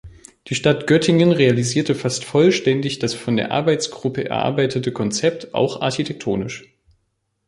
[0.47, 6.67] Die Stadt Göttingen realisierte fast vollständig das von der Arbeitsgruppe erarbeitete Konzept, auch architektonisch.